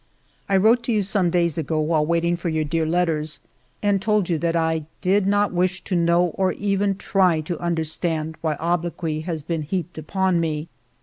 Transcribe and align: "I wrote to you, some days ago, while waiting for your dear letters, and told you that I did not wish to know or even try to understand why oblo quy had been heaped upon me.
"I 0.49 0.57
wrote 0.57 0.81
to 0.85 0.91
you, 0.91 1.03
some 1.03 1.29
days 1.29 1.59
ago, 1.59 1.79
while 1.79 2.03
waiting 2.03 2.35
for 2.35 2.49
your 2.49 2.63
dear 2.63 2.87
letters, 2.87 3.39
and 3.83 4.01
told 4.01 4.31
you 4.31 4.39
that 4.39 4.55
I 4.55 4.85
did 4.99 5.27
not 5.27 5.53
wish 5.53 5.83
to 5.83 5.95
know 5.95 6.29
or 6.29 6.53
even 6.53 6.95
try 6.95 7.39
to 7.41 7.59
understand 7.59 8.35
why 8.41 8.55
oblo 8.55 8.89
quy 8.97 9.19
had 9.21 9.45
been 9.45 9.61
heaped 9.61 9.99
upon 9.99 10.39
me. 10.39 10.69